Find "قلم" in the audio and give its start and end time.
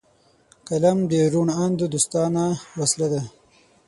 0.67-0.97